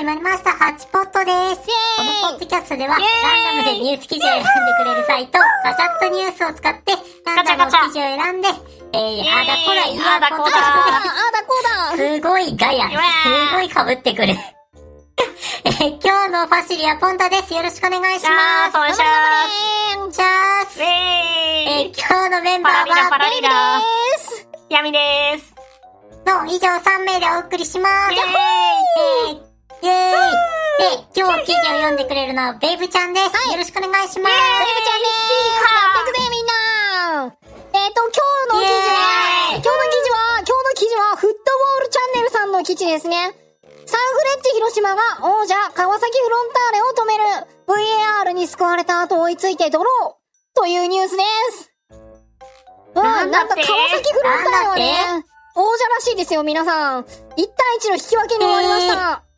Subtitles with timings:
[0.00, 1.28] 始まりました、ハチポットで
[1.60, 1.68] す。
[2.00, 3.04] このポッドキャストでは、ラ
[3.60, 4.48] ンダムでニュース記事を選んで
[4.80, 6.96] くれるサイト、ガチャットニュースを使って、
[7.28, 12.96] ランダムの記事を選んで、えー、あだこらいやだことだだあだこうだすごいガヤ、す
[13.52, 14.32] ごい被ってくる。
[15.64, 17.52] えー今日のファシリはポンタです。
[17.52, 18.76] よろしくお願いします。
[18.78, 19.04] お願いしま
[20.10, 20.24] じゃ
[20.62, 20.80] あ、す。
[20.80, 23.82] えー今日のメンバーは、ラリラ
[24.16, 24.48] です。
[24.70, 24.98] 闇で
[25.36, 25.54] す。
[26.24, 28.14] の以上3名でお送りします。
[28.14, 29.40] イェーイ。
[29.42, 29.49] えー
[29.80, 33.32] イェーイで、今日記事を読んでくれるのはベイブちゃんです。
[33.48, 34.28] よろしくお願いします。
[34.28, 37.32] ベイブちゃんですやってくぜみんな
[37.72, 43.32] えっ、と、今日の記事は、今日の記事は、今日の記事は、フットボールチャンネルさんの記事ですね。
[43.88, 47.24] サンフレッチェ広島が王者川崎フロンターレを止める
[47.66, 51.22] VAR に救われた後追いついてドローというニュースで
[51.56, 51.72] す。
[52.94, 55.24] うん、なんか川崎フロンターレはね、
[55.56, 57.02] 王者らしいですよ、皆さん。
[57.02, 57.46] 1対
[57.80, 59.29] 1の引き分けに終わりました。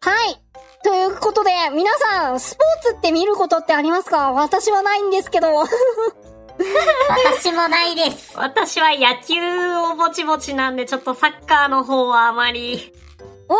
[0.00, 0.40] はい。
[0.84, 4.32] ということで、皆さん、スポーツって見ることってありますか？
[4.32, 5.48] 私はないんですけど。
[7.32, 8.32] 私もないです。
[8.38, 12.92] 私は野球をぼちぼちなんで、ちょっとサッカーの方はあまり。
[13.48, 13.56] おー、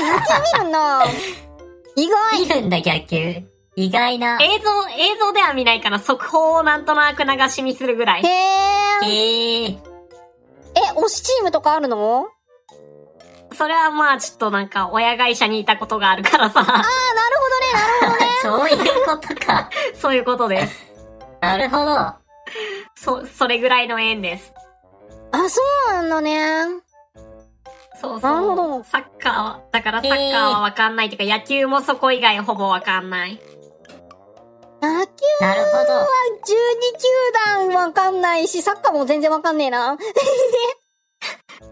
[0.00, 1.04] え、野球見るんだ。
[1.96, 2.40] 意外。
[2.40, 3.42] 見るんだ、野球。
[3.76, 4.38] 意外な。
[4.40, 8.22] 映像、映像では見ないから、速報をなんとなく流し見するぐらい。
[8.22, 9.68] へえー。
[9.68, 9.78] ー、
[10.74, 12.26] え、推しチームとかあるの？
[13.52, 16.60] それはまあ、ちょっとなんか、親会社にいたことがあるからさ。
[16.60, 16.84] あー、なる
[17.38, 18.30] ほどね、なるほどね。
[18.42, 19.70] そういうことか。
[19.94, 20.92] そういうことです。
[21.40, 22.14] なるほど。
[22.94, 24.52] そ、それぐらいの縁です。
[25.32, 26.66] あ、そうなんだね。
[28.00, 28.84] そうそう。
[28.84, 33.40] サッカーは、だからサッカーはわかんないっていうか、野球もそこ以外ほぼわかんない。
[34.80, 35.92] 野球なるほど。
[35.92, 36.06] は
[36.42, 39.98] 12球団わかんないし、サッカーも全然わかんねえな。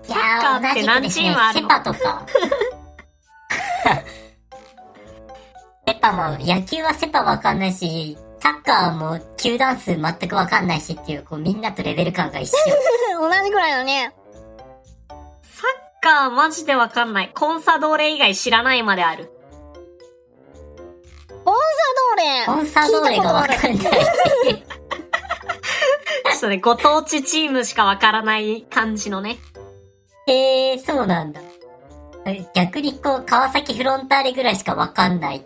[0.08, 1.68] いやサッカーー、って同じくですね何チームあ、るの？
[1.68, 2.26] セパとか。
[5.86, 12.56] セパも、野球はセパわかんないし、サッカーも球団数全くわかんないしっていう、こうみんなとレベル感が一緒。
[13.20, 14.14] 同じぐらいだね。
[15.08, 15.18] サッ
[16.00, 17.32] カーマジでわかんない。
[17.34, 19.32] コンサドーレ以外知らないまである。
[21.44, 21.62] コンサ
[22.16, 22.46] ドーレ。
[22.46, 23.78] コンサドーレがわかんない。
[23.78, 23.90] ちょ
[26.36, 29.38] っとね、ご当地チームしかわからない感じのね。
[30.30, 31.40] へえー、そうなんだ。
[32.54, 35.44] 逆にこう、川崎フロンターレぐらいしかわかんない。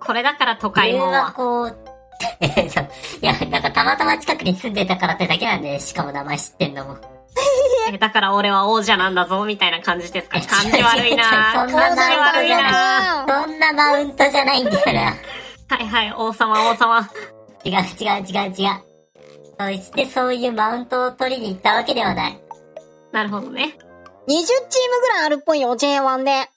[0.00, 1.32] これだから都会もんは。
[1.32, 1.76] こう、
[2.42, 6.96] いや、なんかたまたま近くに住んでたからってだけなんで、しかも名前知ってんのも。
[7.92, 10.38] えだから俺は王者なんだぞ、みたいな感じですか？
[10.46, 15.14] 感じ悪いなそんな感じ悪いなそんなマウントじゃないんだよな。
[15.76, 17.00] はいはい、王様王様。
[17.64, 18.80] 違う違う違う違う。
[19.58, 22.38] そしてそういうマウントを取りに行ったわけではない。
[23.12, 23.76] なるほどね。
[24.26, 26.48] 20チームぐらいあるっぽいよ、J1 で。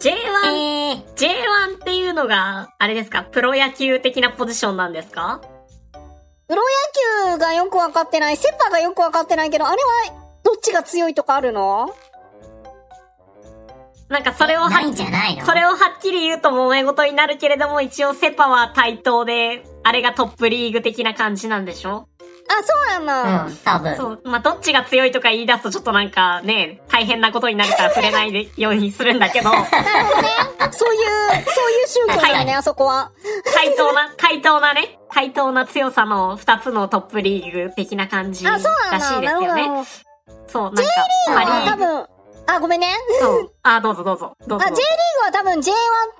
[0.00, 5.40] J1、えー、J1 っていうのが、あれですか、プロ野球的なポジションなんですか？
[6.46, 6.62] プロ
[7.26, 11.94] 野球がよくわかってない、セパがよくわかってないけど、あれは、どっちが強いとかあるの？
[14.08, 15.44] なんかそれをはないんじゃないの？
[15.44, 22.08] それをはっきり言うと揉め事になるけれども、一応セパは対等で、あれがトップリーグ的な感じなんでしょ？
[22.17, 22.17] あ、
[22.50, 23.44] そうなんだ。
[23.46, 23.96] うん、多分。
[23.96, 24.20] そう。
[24.24, 29.64] まあ、どっちが強いとか言い出すとちょっとなんかね、大変なことになるから触れないでようにするんだけど、 そういう、
[30.72, 33.10] そういう宗教だよね、あそこは。
[33.54, 38.96] 対等な、対等なね、対等な強さの二つのトップリーグ的な感じらあ、しそうなんだ。
[38.96, 39.54] いですよなるほど。
[39.82, 39.84] ね。
[40.46, 40.82] そう、なんか、
[41.26, 41.84] パリあ、多ーグ。
[41.86, 42.06] 分、
[42.46, 42.88] あ、ごめんね。
[43.20, 43.52] そう。
[43.62, 44.32] あ、どうぞどうぞ。
[44.46, 44.84] どうぞあ、J リー
[45.20, 45.72] グは多分 J1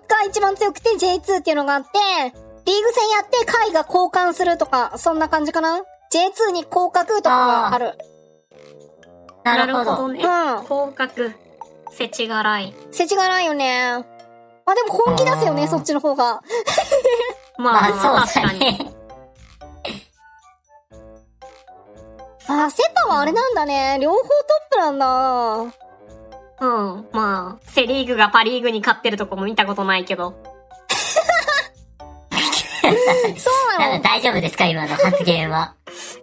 [0.09, 1.89] が一番強くて J2 っていうのがあって、
[2.66, 5.81] リーグ戦やって回が交換するとか、そんな感じかな？
[6.13, 7.99] ?J2 に降格とかがある。
[9.45, 10.09] なるほど。
[10.09, 10.23] ね。
[10.23, 11.31] うん広角、
[11.91, 12.75] せちがらい。
[12.91, 14.05] 世知辛いよね。
[14.67, 16.43] まあでも本気出すよね、うんそっちの方が。
[17.59, 18.61] まあ、まあそうだかに。
[18.61, 18.93] ね。
[22.49, 23.99] あ、セパはあれなんだね。
[24.01, 24.28] 両方トッ
[24.71, 25.78] プなんだ。
[26.61, 27.09] うん。
[27.13, 30.34] まあ、セリーグがパリーグに勝ってるとこも見たことないけど。
[33.37, 35.75] そうなの大丈夫ですか今の発言は。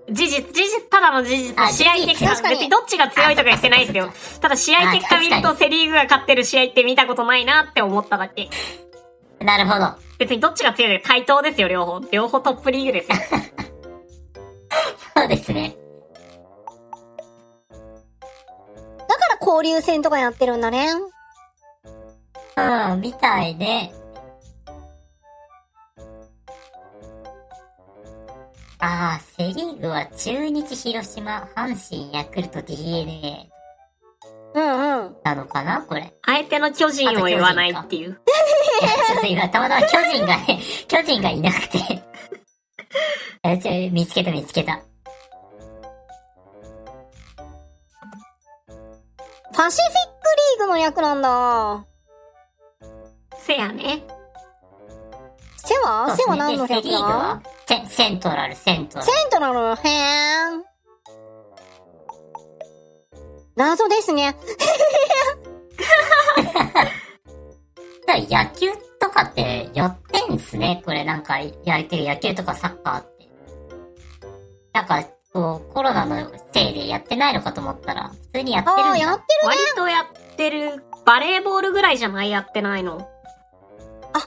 [0.09, 4.11] 事実、事実、ただの事実あ、試合結果、別にどっちが強いとか言ってないですよ。
[4.39, 8.49] ただ試合結果見るとセリーグが勝ってる試合って見たことないなって思っただけ。
[9.39, 9.95] なるほど。
[10.19, 12.01] 別にどっちが強いか対等ですよ、両方。
[12.11, 13.17] 両方トップリーグですよ。
[15.15, 15.75] そうですね。
[19.07, 20.87] だから交流戦とかやってるんだね。
[22.57, 23.93] うん、みたいね。
[28.85, 33.49] ああ、セリーグは中日、広島、阪神、ヤクルト、DNA
[34.53, 35.15] うんうん。
[35.23, 36.13] なのかなこれ。
[36.21, 38.09] ああえての巨人を言わないっていう。
[38.11, 41.79] いや、ちょっと今、たまたま巨人がね、 巨人がいなくて。
[43.43, 44.79] えちょ見つけた見つけた。
[49.53, 51.85] パシフィックリーグの略なんだ。
[53.35, 54.03] せやね。
[55.57, 57.54] セワセワそうですね何の略でセリーグだは？
[57.67, 59.23] セセントラル、セントラルセ。
[59.25, 60.63] ントラル、へーん。
[63.55, 64.35] 謎ですね。
[68.29, 70.81] 野球とかってやってんすね。
[70.85, 73.27] これなんか、やってる野球とかサッカーって。
[74.73, 75.03] なんか、
[75.33, 78.83] こう、コロナのせいでやってないのかと思ったら、普通にやってるんだ。
[78.85, 82.31] ああ、やってる割とやってる、バレーボールぐらいじゃない？
[82.31, 83.07] やってないの？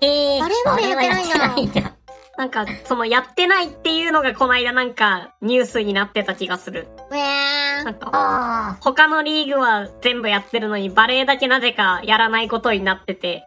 [0.03, 1.98] えー、バレーボールやってないん
[2.39, 6.87] ないんか、そのやってないっていうのがこの間なんかニュースになってた気がする。
[7.11, 7.19] ね。
[7.19, 7.85] へー。
[7.85, 13.45] なんか、あ他のリーグは全部やってるのにバレーだけなぜかやらないことになってて、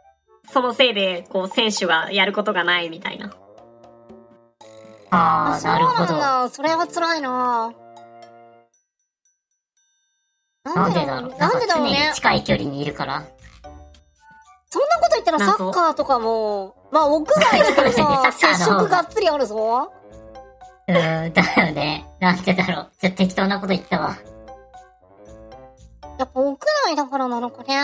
[0.51, 3.33] そのせいで、こう、選手がやることがないみたいな。
[5.09, 6.13] あ、ああ、そうなるほど。
[6.13, 6.49] なんだ。
[6.49, 7.73] それは辛いな
[10.65, 11.39] ななんんでだろう。
[11.39, 12.11] なんでだろうか常にね。
[12.13, 13.23] 近い距離にいるから。
[14.69, 19.91] そんなこと言ったらサッカーとかも、まあ屋外だからさ、 接触がっつりあるぞ。
[20.87, 22.05] うーん、だよね。
[22.19, 22.89] なんでだろう。
[22.99, 24.17] ちょっと適当なこと言ったわ。
[26.19, 26.57] やっぱ屋
[26.87, 27.77] 内だからなのかね。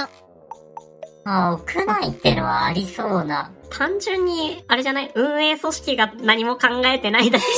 [1.25, 3.51] ああ、屋内ってのはありそうな。
[3.69, 5.11] 単純に、あれじゃない？
[5.15, 7.51] 運営組織が何も考えてないだけじ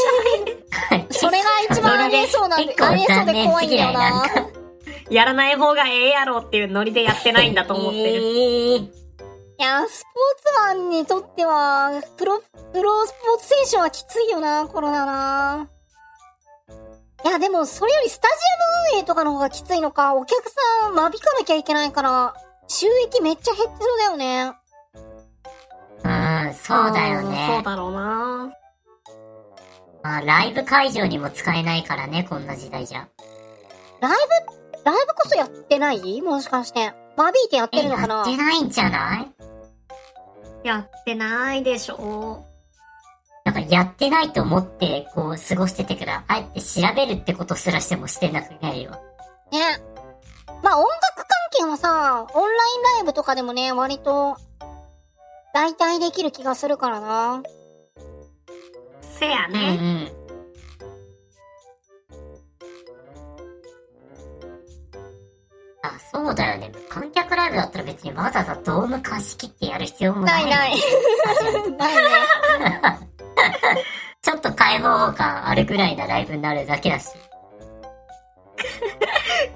[0.95, 1.07] ゃない？
[1.11, 4.23] それが一番ありえそうなんで、ありえそうで怖いんだよな。
[5.11, 8.03] やらない方がええやろっていうノリでやってないんだと思ってる。
[8.03, 8.98] えー
[9.59, 12.39] いや、スポーツマンにとっては、プロ、
[12.71, 15.67] プロスポーツ選手はきついよな、コロナな。
[17.25, 20.49] いや、でも、それよりスタジアム運営とかの方がきついのか、お客
[20.81, 22.35] さん間引かなきゃいけないから、
[22.69, 24.53] 収益めっちゃ減ってそうだよね。
[26.05, 27.61] うん、そうだよんそうね。
[27.65, 28.53] だろうな
[30.03, 33.09] まあ、ライブ会場にも使えないからね、こんな時代じゃ。
[33.99, 36.21] ライブ、ライブこそやってない？
[36.21, 36.93] もしかして。
[37.17, 38.21] バービーってやってるのかな？
[38.21, 39.27] ってないんじゃない？
[40.63, 42.45] やってないでしょ
[43.45, 48.91] なんかやってないと思って、こう、過ごしててから、あえて調べるってことすらしてもしてなくないよ。
[49.51, 49.59] ね。
[50.61, 54.37] まあ音楽関係はさ、オンラインライブとかでもね、割と、
[55.53, 57.31] 代替できる気がするからな。
[57.33, 57.43] うんう
[59.01, 59.75] せやね。
[59.75, 60.18] ん。
[65.81, 66.71] あ、そうだよね。
[66.89, 70.33] 観客ライブだったら別にわざわざドーム貸し切ってやる必要もな。
[70.33, 70.71] ないいない。
[71.77, 73.09] ないね。
[74.21, 77.09] ちょっと開放感あるぐらいなライブになるだけだし。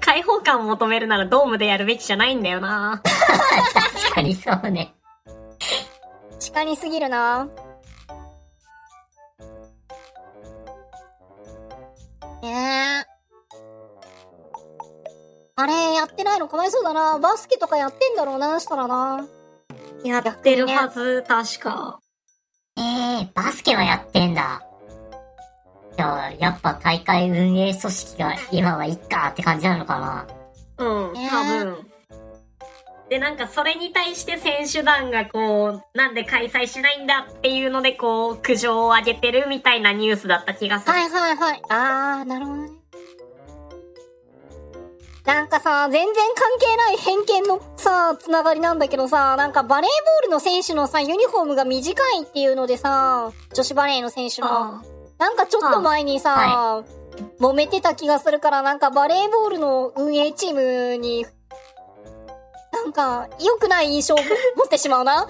[0.00, 4.94] 開放感を求めるならドームでやるべきじゃないんだよな確かにそうね。
[6.38, 7.48] 地下にすぎるな。
[12.42, 13.13] ねえ。
[15.56, 17.18] あれ、やってないのかわいそうだな。
[17.20, 19.24] バスケとかやってんだろうな、したらな。
[20.04, 22.00] やってるはず、確か。
[22.76, 24.62] えー、バスケはやってんだ。
[25.96, 30.26] じゃあ、やっぱ大会運営組織が今はいっかって感じなのかな。
[30.78, 31.86] うん、ね多分。
[33.08, 40.92] で、なんかそれに対して選手団がこう、なんで開催しないんだっていうのでこう、苦情を上げてるみたいなニュースだった気がする。
[40.92, 41.62] はいはいはい。
[41.68, 42.83] あー、なるほどね。
[45.24, 54.48] なんかさ、全然関係ない偏見のさ、つながりなんだけどさ、なんかバレーボールの選手のさ、ユニフォームが短いっていうのでさ、女子バレーの選手の。
[54.48, 54.82] あ
[55.18, 56.84] なんかちょっと前にさ、は
[57.40, 61.24] 揉めてた気がするから、なんかバレーボールの運営チームに、
[62.72, 64.24] なんか、良くない印象を持
[64.66, 65.26] ってしまうな。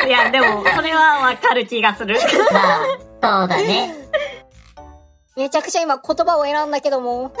[0.00, 2.16] あ いや、でも、それはわかる気がする。
[3.20, 4.02] まあ、そうだね。
[5.36, 7.32] めちゃくちゃ今言葉を選んだけども。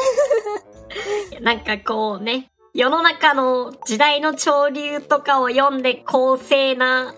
[1.40, 7.14] なんかこうね、世の中の時代の潮流とかを読んで公正な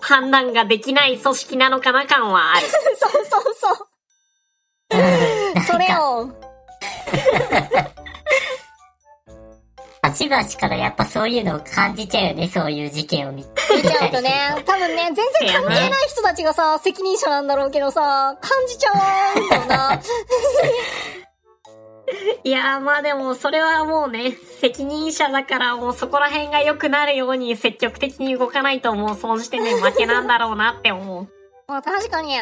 [0.00, 2.66] 判断ができない組織なのかな感はある。
[2.98, 3.88] そうそうそう。
[5.56, 5.62] うん。
[5.62, 6.28] それを。
[10.02, 13.44] 端々からやっぱそういうのを感じちゃうよね、そういう事件を見見
[13.82, 20.00] ちゃうとね、多分ね、全然関係ない人たちがさ、責任者なんだろうけどさ、感じちゃうんだよな。
[22.44, 31.28] いやーまあでもそれはもうね、責任者だからもうそこら辺が良くなるように積極的に動かないともうその時点で負けなんだろうなって思う。
[31.66, 32.38] まあ確かに。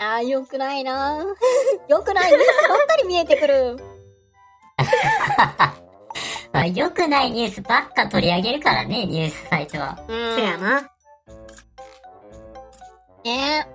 [0.00, 1.24] あー、よくないな
[1.88, 3.76] よくないニュースばっかり見えてくる。
[6.52, 9.98] まあ、良くないニュースばっか取り上げるからね、ニュースサイトは。
[10.08, 10.36] うん。
[10.36, 10.82] せやな。
[13.24, 13.66] ね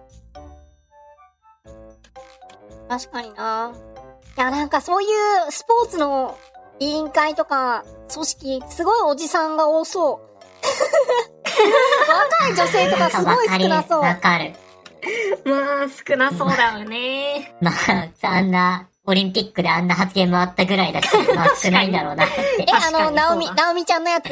[2.89, 3.73] 確かにな。
[4.37, 6.37] いや、なんかそういうスポーツの
[6.79, 10.33] 委員会とか組織、すごいおじさんが多そう。
[12.07, 14.01] 若い女性とかすごい少なそう。
[14.01, 14.53] わかる。
[15.45, 17.55] まあ、少なそうだよね。
[17.61, 24.29] まあ、あんな、オリンピックであんな発言もあったぐらいだし、まあ少ないんだろうなってえ。、あの、確かにナオミ、そうだナオミちゃんのやつ？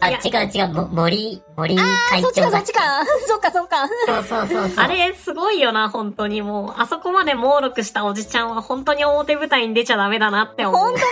[0.00, 2.80] あ、違う違う、も森、森あ、会そっちかそっちか。
[3.26, 3.88] そっかそっか。
[4.06, 4.84] そうそうそうそう。
[4.84, 6.80] あれ、すごいよな、本当にもう。
[6.80, 11.00] あそこまで猛録したおじちゃんは本当に表舞台に出ちゃダメだなって思うほんと。
[11.00, 11.10] だよ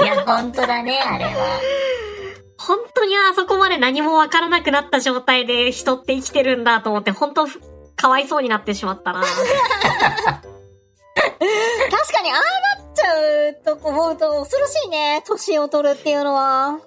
[0.00, 0.06] な。
[0.06, 1.30] いや、本当だね、あれは。
[2.58, 7.46] 本当にあそこまで何もわからなくなった状態で人って生きてるんだと思って、本当
[7.94, 9.20] かわいそうになってしまったな。
[9.20, 9.36] 確
[12.12, 12.38] かに、ああ
[12.78, 15.22] なっちゃうと思うと恐ろしいね。
[15.26, 16.80] 年を取るっていうのは。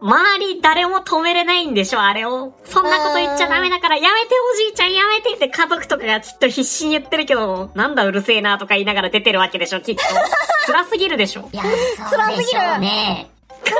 [0.00, 2.52] 周り誰も止めれないんでしょ、あれを。
[2.64, 10.02] そんなこと言っちゃダメだから、やめておじいちゃんやめてって家族とかがきっと必死に言ってるけど、なんだうるせえなとか言いながら出てるわけでしょ、きっと。
[10.66, 11.48] 辛すぎるでしょ。
[11.52, 11.62] いや、
[12.10, 13.30] そうでしょうね。
[13.64, 13.74] 辛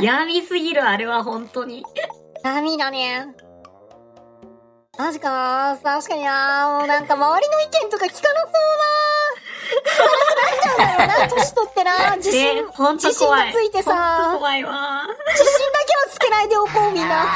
[0.00, 0.04] い。
[0.04, 1.84] やみすぎる、あれは本当に。
[2.44, 3.26] 波だね。
[4.96, 5.30] マジか
[5.74, 9.23] な確かになもうなんか周りの意見とか聞かなそうな
[9.84, 12.16] なんだよな、 年取ってな。
[12.16, 12.62] 自信、ね、
[12.94, 13.28] 自信。
[13.28, 15.06] がついてさ、怖いわ。
[15.32, 17.22] 自信だけはつけないでおこう、みんな。
[17.22, 17.26] あ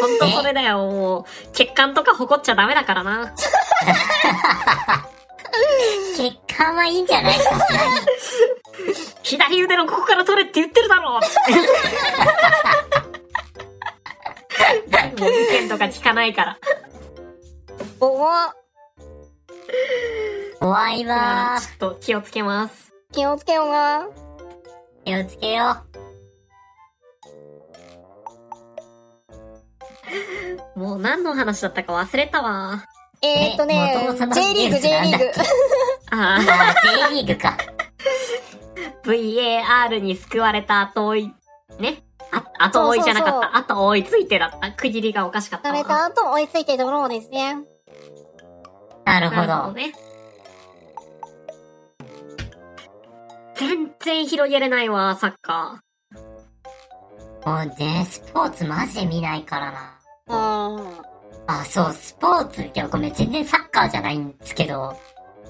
[0.00, 1.24] ほんとそれだよ、もう。
[1.52, 3.24] 血管とか誇っちゃダメだからな。
[3.26, 3.30] ー
[6.16, 7.92] 血管はいいんじゃないさすがに。
[9.22, 11.20] 左腕のここから取れって言ってるだろ
[15.18, 16.58] もう意見とか聞かないから。
[18.00, 18.54] おわ、
[20.64, 22.94] 怖いわちょっと気をつけます。
[23.12, 23.98] 気をつけような。
[23.98, 25.04] ー。
[25.04, 25.76] 気をつけよ
[30.74, 32.82] もう何の話だったか忘れたわ。
[33.20, 35.24] えーっとね J リーグ、J リーグ。
[36.10, 36.38] あ。
[36.40, 37.58] あー、J リーグか。
[37.58, 41.34] あ、VAR に救われた後追い、
[41.78, 42.04] ね？
[42.32, 43.56] あ、後追いじゃなかった。
[43.58, 44.72] 後追いついてだった。
[44.72, 45.76] 区切りがおかしかったわ。
[45.76, 47.58] された後追いついてドローですね。
[49.04, 49.72] なるほなるほどど。
[49.72, 49.92] ね。
[53.56, 55.80] 全然広げれないわ、サッカ
[57.46, 60.00] もうね、スポーツマジで見ないからな。
[60.28, 61.14] うん。
[61.46, 64.96] あ、そう、スポーツ、いや、ごめん、全然サッカーじゃないんですけど、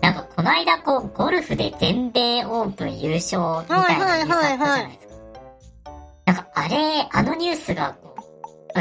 [0.01, 5.15] なんか、この間、こう、ゴルフで全米オープン優勝みたいなニュースあったじゃないですか。
[6.27, 8.14] なんか、あれ、あのニュースが、こう、あ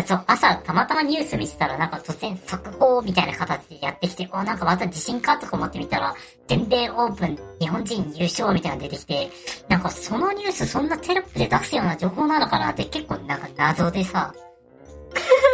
[0.01, 6.15] そう、朝、たまたまニュース見てたら、なんか突然、速報みたいな形でやってきて、お、なんかまた地震かとか思ってみたら、
[6.47, 9.29] 全米オープン、日本人優勝みたいなの出てきて、
[9.69, 14.33] なんかそのニュースそんなテロップで出すような情報なのかなって結構なんか謎でさ、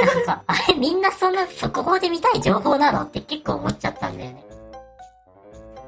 [0.06, 4.46] なんか、あれみんなそんな速報で見たい情報なのって結構思っちゃったんだよね。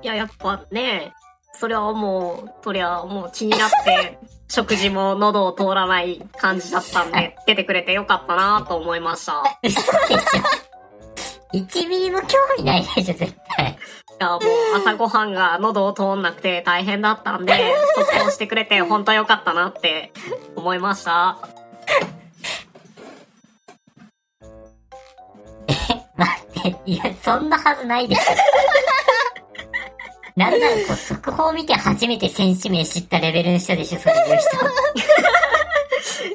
[0.02, 0.04] ー。
[0.04, 1.14] いや、やっぱね、
[1.54, 4.20] それはもう、そりゃもう気になって、
[4.52, 9.44] 食事も喉を通らない感じだったんで、出てくれてよかったなと思いました。
[9.64, 11.58] い嘘でしょ。
[11.58, 13.78] 1ミリも興味ないでしょ、絶対。
[14.22, 14.40] や、もう
[14.76, 20.12] 朝ごはんが喉を通んなくて大変だったんで、速報してくれて本当よかったなって
[20.56, 21.40] 思いました。
[26.16, 28.22] 待って、いや、そんなはずないでしょ。
[30.36, 34.22] なんならこう、速報見て初めて選手名知ったレベルの人でしょ、そう人。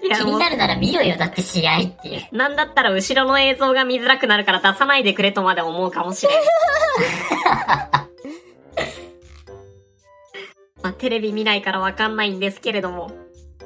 [0.07, 2.37] いう気になるなら見ろよ、だって試合っていう。
[2.37, 6.37] なんだったら後ろの映像が見づらくなるから出さないでくれとまで思うかもしれん。
[10.83, 13.11] まあ、テレビ見ないからわかんないんですけれども。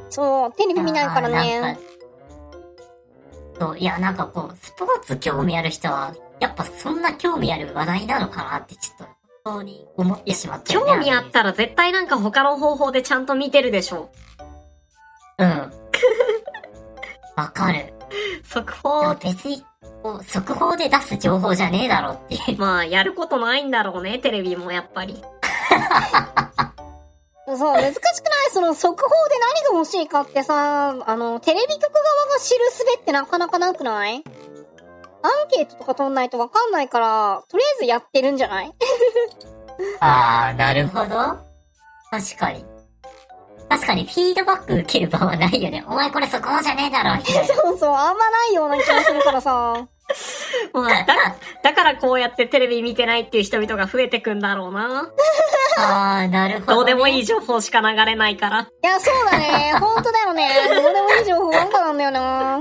[0.08, 1.76] そう、テレビ見ないからね
[3.58, 3.66] か。
[3.66, 9.12] そう、いや、なんかこう、スポーツ興味ある人は、やっぱそんな興味ある話題なのかなって、ちょっと、本
[9.44, 10.92] 当に思ってしまったよね。
[10.92, 14.10] 興味あったら絶対なんか他の方法でちゃんと見てるでしょ。
[15.38, 15.72] うん。
[17.36, 17.92] わかる。
[18.44, 19.64] 速で報も、別に、
[20.26, 22.58] 速報で出す情報じゃねえだろっていう。
[22.58, 25.22] まあ、やることないんだろうね、テレビもやっぱり。
[27.46, 28.50] そう、難しくない？
[28.52, 31.92] その速報で何が欲しいかってさ、あの、テレビ局側
[32.34, 34.22] が知るすべってなかなかなくない？
[35.22, 38.72] アンケートとか取んないとわかんないから、とりあえずやってるんじゃない？
[40.00, 41.08] あー、なるほど。
[42.10, 42.64] 確かに。
[43.68, 45.84] 確かに、フィードバック受ける場はないよね。
[45.86, 47.54] お前これ速報じゃねえだろ、みたいな。
[47.54, 49.86] そうそう、あんまないような気がするからさ。
[50.72, 55.08] まあ、だ、だからこうやってテレビ見てないっていう人々が増えてくんだろうな。
[55.78, 56.74] あー、なるほど、ね。
[56.74, 58.60] どうでもいい情報しか流れないから。
[58.62, 59.72] いや、そうだね。
[59.78, 60.50] 本当だよね。
[60.68, 62.60] どうでもいい情報ばっかなんだよな。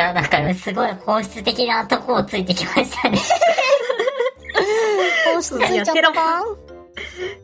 [0.00, 3.18] いや、なんか、すごい本質的なとこをついてきましたね。
[5.30, 5.84] 本質ついちゃった？
[5.84, 6.12] いやテロ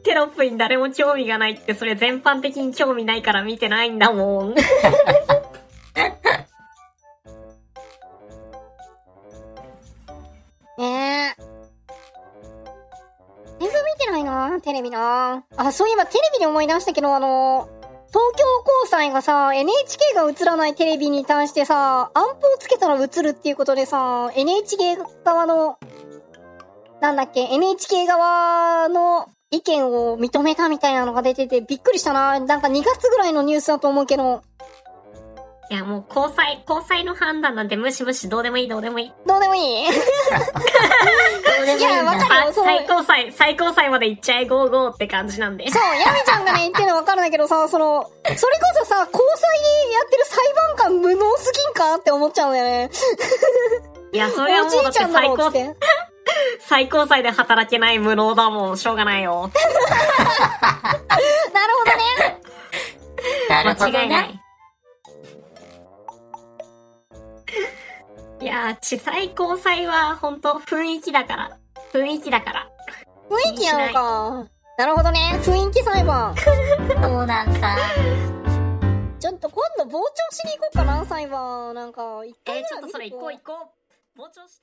[0.02, 4.54] テロップに誰も興味がないって、それ全般的に興味ないから見てないんだもん。
[10.78, 11.42] ねえ。
[13.60, 15.44] 全然見てないな、テレビな。
[15.56, 17.68] あ、そういえばテレビで思い出したけど、あの、
[18.08, 18.44] 東京
[18.82, 25.78] 高裁がさ、NHK が映らないテレビに対してさ、アンプをつけたら映るっていうことでさ、NHK 側の、
[27.00, 32.38] なんだっけ、NHK 側の意見を認めたみたいなのが出ててびっくりしたな。
[32.40, 34.42] なんか2月ぐらいのニュースだと思うけど、
[35.68, 39.12] いや、もう交際、交際の判断なんてムシムシどうでもいいどうでもいい。
[39.26, 39.86] どうでもいい？
[39.86, 42.24] どうでもいいん いやわだ。
[42.24, 45.68] かるよ最高裁、最高裁まで行っちゃえゴーゴーって感じなんで。
[45.68, 48.40] そう、ヤミちゃんがね、言ってるのわかるんだけどさ、その、それこ
[48.76, 49.58] そさ、交際
[49.88, 52.90] でやってる裁判官無能すぎんかって思っちゃうんだよね。
[54.12, 55.76] いや、それはおじもうだっていちゃんだろ最高。
[56.60, 58.78] 最高裁で働けない無能だもん。
[58.78, 59.50] しょうがないよ。
[61.52, 62.40] なるほどね。
[63.48, 64.28] なるほど間違いなね。
[64.34, 64.40] い。
[68.46, 71.58] いやー、地裁高裁は本当雰囲気だから。
[71.92, 72.70] 雰囲気だから。
[73.28, 74.48] 雰囲気なのか。
[74.78, 75.32] なるほどね。
[75.42, 76.32] 雰囲気裁判。
[76.38, 77.76] そうなんか。
[79.18, 81.74] ちょっと今度傍聴しに行こうかな、裁判。
[81.74, 83.52] なんか、一えー、回ぐらいちょっとそれ行こう行こ
[84.16, 84.20] う。
[84.22, 84.62] 傍聴した